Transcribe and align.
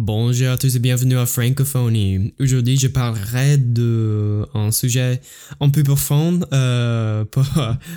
Bonjour 0.00 0.50
à 0.50 0.56
tous 0.56 0.76
et 0.76 0.78
bienvenue 0.78 1.18
à 1.18 1.26
Francophonie. 1.26 2.32
Aujourd'hui, 2.38 2.78
je 2.78 2.86
parlerai 2.86 3.58
de 3.58 4.46
un 4.54 4.70
sujet 4.70 5.20
un 5.58 5.70
peu 5.70 5.82
profond 5.82 6.38
euh, 6.52 7.24
pour, 7.32 7.44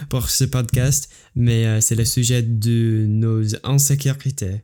pour 0.10 0.32
ce 0.32 0.46
podcast, 0.46 1.14
mais 1.36 1.68
euh, 1.68 1.79
c'est 1.79 1.94
le 1.94 2.06
sujet 2.06 2.42
de 2.42 3.06
nos 3.08 3.44
insécurités. 3.64 4.64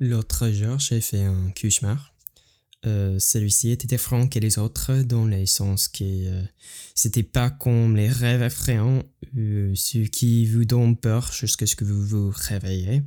L'autre 0.00 0.50
jour, 0.50 0.80
j'ai 0.80 1.00
fait 1.00 1.22
un 1.22 1.52
cauchemar. 1.52 2.12
Euh, 2.86 3.18
celui-ci 3.18 3.70
était 3.70 3.88
différent 3.88 4.28
que 4.28 4.38
les 4.38 4.58
autres 4.58 5.02
dans 5.02 5.24
le 5.24 5.46
sens 5.46 5.88
que 5.88 6.04
euh, 6.04 6.44
c'était 6.94 7.24
pas 7.24 7.50
comme 7.50 7.96
les 7.96 8.08
rêves 8.08 8.42
effrayants, 8.42 9.02
euh, 9.36 9.72
ceux 9.74 10.04
qui 10.04 10.46
vous 10.46 10.64
donnent 10.64 10.96
peur 10.96 11.32
jusqu'à 11.32 11.66
ce 11.66 11.74
que 11.74 11.84
vous 11.84 12.06
vous 12.06 12.32
réveillez. 12.34 13.02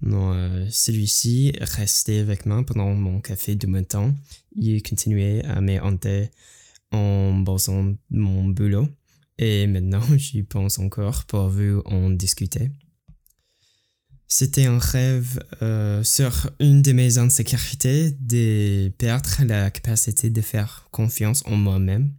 Non, 0.00 0.66
celui-ci 0.68 1.52
restait 1.60 2.18
avec 2.18 2.44
moi 2.44 2.64
pendant 2.66 2.92
mon 2.92 3.20
café 3.20 3.54
de 3.54 3.68
matin. 3.68 4.12
Il 4.56 4.82
continuait 4.82 5.44
à 5.44 5.60
me 5.60 5.80
hanter 5.80 6.30
en 6.90 7.34
bossant 7.34 7.94
mon 8.10 8.48
boulot. 8.48 8.88
Et 9.38 9.68
maintenant, 9.68 10.02
j'y 10.16 10.42
pense 10.42 10.80
encore 10.80 11.24
pour 11.26 11.48
vous 11.48 11.82
en 11.84 12.10
discuter. 12.10 12.72
C'était 14.34 14.64
un 14.64 14.78
rêve 14.78 15.44
euh, 15.60 16.02
sur 16.02 16.50
une 16.58 16.80
de 16.80 16.92
mes 16.92 17.18
insécurités 17.18 18.16
de 18.18 18.90
perdre 18.96 19.28
la 19.44 19.70
capacité 19.70 20.30
de 20.30 20.40
faire 20.40 20.88
confiance 20.90 21.42
en 21.44 21.54
moi-même. 21.54 22.14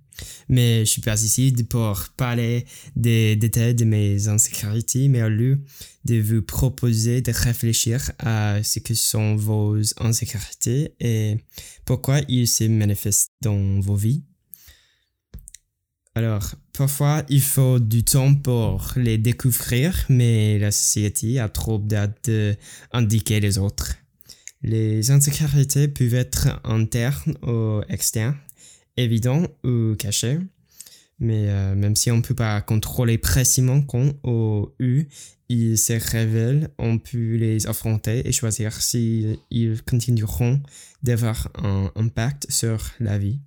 Mais 0.47 0.85
je 0.85 0.91
suis 0.91 1.01
pas 1.01 1.19
ici 1.23 1.51
pour 1.67 2.09
parler 2.15 2.67
des 2.95 3.35
détails 3.35 3.73
de 3.73 3.85
mes 3.85 4.27
insécurités, 4.27 5.07
mais 5.07 5.23
au 5.23 5.29
lieu 5.29 5.63
de 6.05 6.21
vous 6.21 6.43
proposer 6.43 7.21
de 7.21 7.31
réfléchir 7.31 8.11
à 8.19 8.61
ce 8.61 8.77
que 8.77 8.93
sont 8.93 9.35
vos 9.35 9.75
insécurités 9.97 10.93
et 10.99 11.37
pourquoi 11.83 12.19
ils 12.27 12.47
se 12.47 12.65
manifestent 12.65 13.31
dans 13.41 13.79
vos 13.79 13.95
vies. 13.95 14.23
Alors, 16.15 16.53
parfois, 16.73 17.23
il 17.27 17.41
faut 17.41 17.79
du 17.79 18.03
temps 18.03 18.35
pour 18.35 18.93
les 18.95 19.17
découvrir, 19.17 20.05
mais 20.09 20.59
la 20.59 20.69
société 20.69 21.39
a 21.39 21.49
trop 21.49 21.79
d'hâte 21.79 22.29
d'indiquer 22.29 23.39
les 23.39 23.57
autres. 23.57 23.95
Les 24.61 25.09
insécurités 25.09 25.87
peuvent 25.87 26.13
être 26.13 26.61
internes 26.63 27.35
ou 27.41 27.81
externes, 27.89 28.37
évidentes 28.95 29.49
ou 29.63 29.95
cachées. 29.95 30.39
Mais 31.19 31.49
euh, 31.49 31.73
même 31.73 31.95
si 31.95 32.11
on 32.11 32.17
ne 32.17 32.21
peut 32.21 32.35
pas 32.35 32.61
contrôler 32.61 33.17
précisément 33.17 33.81
quand 33.81 34.13
ou 34.23 34.71
où 34.79 35.03
ils 35.49 35.77
se 35.77 35.93
révèlent, 36.11 36.69
on 36.77 36.99
peut 36.99 37.35
les 37.35 37.65
affronter 37.65 38.27
et 38.27 38.31
choisir 38.31 38.73
s'ils 38.81 39.37
continueront 39.85 40.61
d'avoir 41.01 41.49
un 41.55 41.91
impact 41.95 42.45
sur 42.51 42.91
la 42.99 43.17
vie 43.17 43.39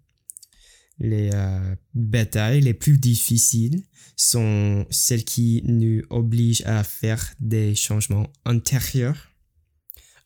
les 0.98 1.30
euh, 1.34 1.74
batailles 1.94 2.60
les 2.60 2.74
plus 2.74 2.98
difficiles 2.98 3.82
sont 4.16 4.86
celles 4.90 5.24
qui 5.24 5.62
nous 5.66 6.02
obligent 6.10 6.64
à 6.64 6.82
faire 6.84 7.34
des 7.40 7.74
changements 7.74 8.28
intérieurs. 8.44 9.30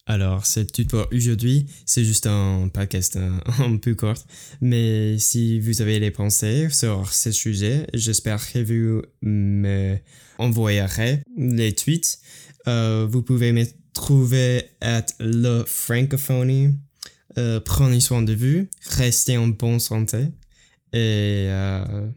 Alors, 0.07 0.45
c'est 0.47 0.73
tout 0.73 0.87
pour 0.87 1.07
aujourd'hui. 1.13 1.67
C'est 1.87 2.05
juste 2.05 2.27
un 2.27 2.69
podcast 2.73 3.17
un, 3.59 3.77
peu 3.77 3.95
court. 3.95 4.25
Mais 4.61 5.19
si 5.19 5.61
vous 5.61 5.83
avez 5.83 6.01
des 6.01 6.11
pensées 6.11 6.69
sur 6.71 7.13
ce 7.13 7.31
sujet, 7.31 7.87
j'espère 7.95 8.51
que 8.51 8.59
vous 8.59 9.03
me 9.23 9.99
envoyerez 10.39 11.23
les 11.37 11.75
tweets. 11.75 12.19
Euh, 12.67 13.07
vous 13.09 13.23
pouvez 13.23 13.53
me 13.53 13.65
trouver 13.93 14.65
à 14.81 15.05
le 15.21 15.65
francophonie. 15.67 16.75
Euh, 17.39 17.61
prenez 17.61 18.01
soin 18.01 18.23
de 18.23 18.35
vous. 18.35 18.67
Restez 18.97 19.37
en 19.37 19.49
bonne 19.49 19.79
santé 19.79 20.27
et 20.93 21.47
euh, 21.49 22.09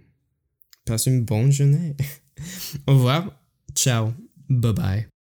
passe 0.85 1.05
une 1.07 1.23
bonne 1.23 1.51
journée. 1.51 1.95
Au 2.87 2.93
revoir. 2.93 3.31
Ciao. 3.75 4.13
Bye 4.49 4.73
bye. 4.73 5.12